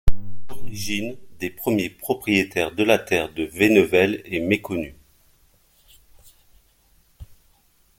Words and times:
L'origine 0.49 1.15
des 1.39 1.51
premiers 1.51 1.91
propriétaires 1.91 2.71
de 2.71 2.81
la 2.83 2.97
terre 2.97 3.31
de 3.31 3.43
Vénevelles 3.43 4.23
est 4.25 4.39
méconnue. 4.39 4.95